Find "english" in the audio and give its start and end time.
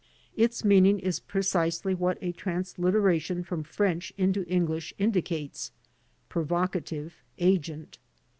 4.47-4.95